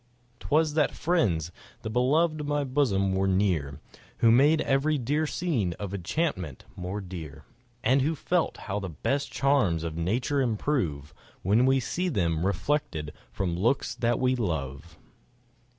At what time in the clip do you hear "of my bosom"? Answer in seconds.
2.41-3.13